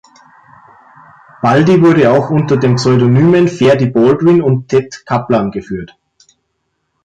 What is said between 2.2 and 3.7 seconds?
unter den Pseudonymen